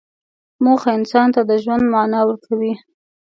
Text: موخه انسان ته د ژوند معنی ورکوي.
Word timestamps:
موخه 0.63 0.89
انسان 0.97 1.27
ته 1.35 1.41
د 1.49 1.51
ژوند 1.63 1.83
معنی 1.93 2.21
ورکوي. 2.25 2.73